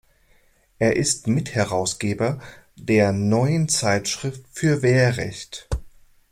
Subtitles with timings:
[0.79, 2.39] Er ist Mitherausgeber
[2.75, 5.69] der "Neuen Zeitschrift für Wehrrecht".